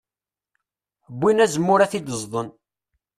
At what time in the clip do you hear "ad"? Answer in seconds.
1.81-1.89